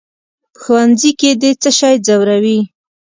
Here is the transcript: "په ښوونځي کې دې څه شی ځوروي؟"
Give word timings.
"په 0.53 0.57
ښوونځي 0.61 1.11
کې 1.19 1.31
دې 1.41 1.51
څه 1.61 1.69
شی 1.79 1.95
ځوروي؟" 2.05 2.59